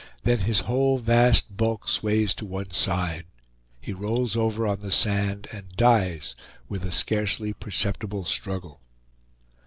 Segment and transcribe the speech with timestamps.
[0.23, 3.25] Then his whole vast bulk sways to one side;
[3.79, 6.33] he rolls over on the sand, and dies
[6.67, 8.81] with a scarcely perceptible struggle.